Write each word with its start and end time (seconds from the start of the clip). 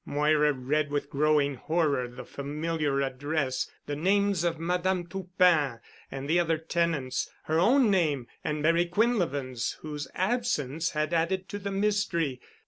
Moira 0.03 0.51
read 0.51 0.89
with 0.89 1.11
growing 1.11 1.53
horror 1.53 2.07
the 2.07 2.25
familiar 2.25 3.01
address, 3.01 3.69
the 3.85 3.95
names 3.95 4.43
of 4.43 4.57
Madame 4.59 5.05
Toupin 5.05 5.79
and 6.09 6.27
the 6.27 6.39
other 6.39 6.57
tenants, 6.57 7.29
her 7.43 7.59
own 7.59 7.91
name 7.91 8.25
and 8.43 8.63
Barry 8.63 8.87
Quinlevin's, 8.87 9.73
whose 9.81 10.07
absence 10.15 10.89
had 10.93 11.13
added 11.13 11.47
to 11.49 11.59
the 11.59 11.69
mystery. 11.69 12.41